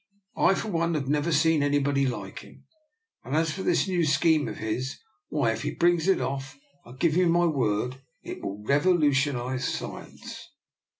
[0.37, 2.63] I, for one, have never seen anybody like him;
[3.23, 4.97] and as for this new scheme of his,
[5.29, 10.49] why, if he brings it off, I give you my word it will revolutionise science."